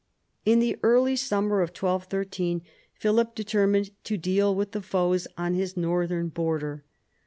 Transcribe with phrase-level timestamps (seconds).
[0.45, 2.63] In the early summer of 1213
[2.95, 6.83] Philip determined to deal with the foes on his northern border.